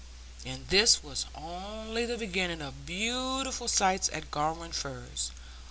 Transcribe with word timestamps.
And 0.43 0.67
this 0.69 1.03
was 1.03 1.27
only 1.35 2.07
the 2.07 2.17
beginning 2.17 2.59
of 2.59 2.87
beautiful 2.87 3.67
sights 3.67 4.09
at 4.11 4.31
Garum 4.31 4.71
Firs. 4.71 5.29